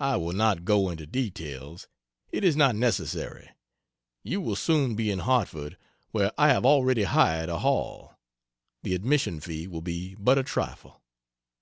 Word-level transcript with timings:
I 0.00 0.16
will 0.16 0.34
not 0.34 0.66
go 0.66 0.90
into 0.90 1.06
details; 1.06 1.88
it 2.30 2.44
is 2.44 2.56
not 2.56 2.76
necessary; 2.76 3.48
you 4.22 4.38
will 4.42 4.54
soon 4.54 4.94
be 4.96 5.10
in 5.10 5.20
Hartford, 5.20 5.78
where 6.10 6.30
I 6.36 6.48
have 6.48 6.66
already 6.66 7.04
hired 7.04 7.48
a 7.48 7.60
hall; 7.60 8.18
the 8.82 8.94
admission 8.94 9.40
fee 9.40 9.66
will 9.66 9.80
be 9.80 10.14
but 10.18 10.36
a 10.36 10.42
trifle. 10.42 11.00